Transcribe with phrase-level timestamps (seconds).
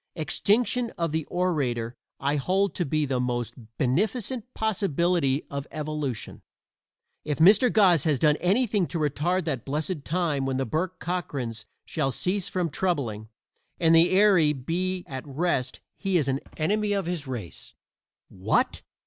[0.15, 6.41] Extinction of the orator I hold to be the most beneficent possibility of evolution.
[7.23, 7.71] If Mr.
[7.71, 12.47] Goss has done anything to retard that blessed time when the Bourke Cockrans shall cease
[12.49, 13.29] from troubling
[13.79, 17.75] and the weary be at rest he is an enemy of his race.
[18.27, 18.81] "What!"